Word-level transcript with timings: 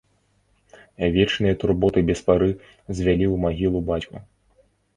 Вечныя 1.15 1.59
турботы 1.65 1.99
без 2.09 2.19
пары 2.31 2.49
звялі 2.97 3.25
ў 3.33 3.35
магілу 3.47 3.79
бацьку. 3.95 4.15